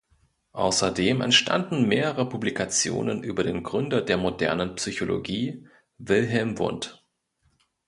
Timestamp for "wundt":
6.57-7.03